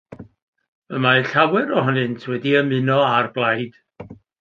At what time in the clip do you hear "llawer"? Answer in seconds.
1.33-1.75